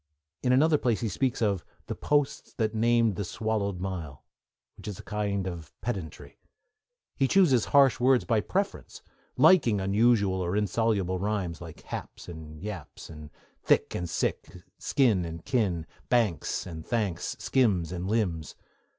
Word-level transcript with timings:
In 0.41 0.51
another 0.51 0.79
place 0.79 1.01
he 1.01 1.07
speaks 1.09 1.43
of 1.43 1.63
The 1.85 1.93
posts 1.93 2.53
that 2.53 2.73
named 2.73 3.17
the 3.17 3.23
swallowed 3.23 3.79
mile, 3.79 4.23
which 4.75 4.87
is 4.87 4.97
a 4.97 5.03
kind 5.03 5.45
of 5.45 5.79
pedantry. 5.79 6.39
He 7.15 7.27
chooses 7.27 7.65
harsh 7.65 7.99
words 7.99 8.25
by 8.25 8.41
preference, 8.41 9.03
liking 9.37 9.79
unusual 9.79 10.41
or 10.41 10.55
insoluble 10.57 11.19
rhymes, 11.19 11.61
like 11.61 11.83
'haps' 11.83 12.27
and 12.27 12.59
'yaps,' 12.63 13.11
'thick' 13.61 13.93
and 13.93 14.09
'sick,' 14.09 14.63
'skin' 14.79 15.23
and 15.23 15.45
'kin,' 15.45 15.85
'banks' 16.09 16.65
and 16.65 16.83
'thanks,' 16.83 17.35
'skims' 17.39 17.91
and 17.91 18.07
'limbs.' 18.07 18.55